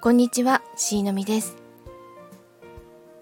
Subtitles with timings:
[0.00, 1.56] こんにちは、しーのみです。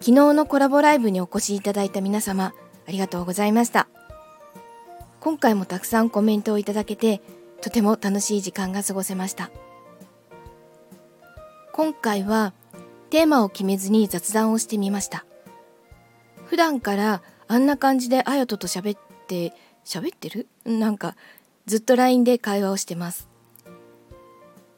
[0.00, 2.52] 昨日のコラボライブにお越しいただいた皆様、
[2.86, 3.88] ありがとうございました。
[5.20, 7.22] 今回もたくさんコメントをいただけて、
[7.62, 9.50] とても楽しい時間が過ごせました。
[11.72, 12.52] 今回は
[13.08, 15.24] テーマを決めずに雑談をしてみました。
[16.44, 19.54] 普段からあんな感じであやとと喋って、
[19.86, 20.46] 喋ってる？
[20.66, 21.16] なんか
[21.64, 23.30] ずっと LINE で会話をしてます。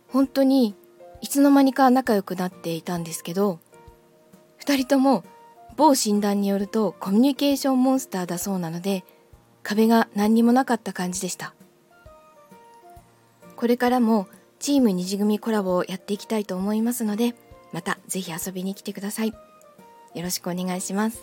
[0.07, 0.77] 本当に
[1.21, 3.59] いつの間にか仲良くなっていたんですけど
[4.61, 5.25] 2人とも
[5.77, 9.05] 某診断によるとコミュニケーションモンスターだそうなので
[9.63, 11.55] 壁が何にもなかった感じでした。
[13.55, 14.29] これからも
[14.61, 17.35] チーム虹組コラボをやっていきたいと思いますので
[17.73, 19.29] またぜひ遊びに来てください。
[19.29, 21.23] よろしくお願いします、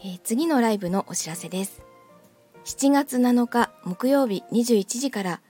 [0.00, 1.80] えー、次のライブのお知らせです。
[2.64, 5.40] 7月7日木曜日21時から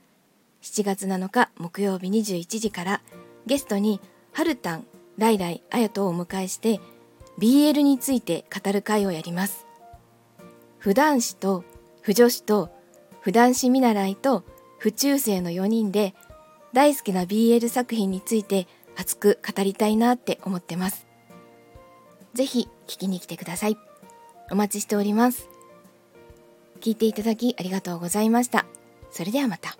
[0.69, 3.01] 7月7日木曜日21時から
[3.47, 4.03] ゲストに
[4.33, 4.85] はるたん、
[5.17, 6.79] ライライ、あやとをお迎えして
[7.39, 9.67] BL について語る会をやります。
[10.79, 11.65] 普段子と
[12.03, 12.69] 不女子と
[13.23, 14.45] 普段子見習いと
[14.79, 16.15] 不中世の4人で
[16.75, 21.07] 大好きな BL 作品について熱く語りたいなって思ってます。
[22.35, 23.79] ぜひ聞きに来てください。
[24.51, 25.49] お待ちしております。
[26.83, 28.67] 聞いていただきありがとうございました。
[29.11, 29.79] それではまた。